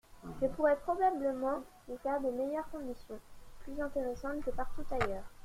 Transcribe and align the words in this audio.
Je 0.41 0.47
pourrai 0.47 0.77
probablement 0.77 1.63
vous 1.87 1.97
faire 2.01 2.19
de 2.21 2.31
meilleures 2.31 2.67
conditions, 2.71 3.19
plus 3.59 3.79
intéressantes 3.79 4.43
que 4.43 4.49
partout 4.49 4.81
ailleurs. 4.99 5.29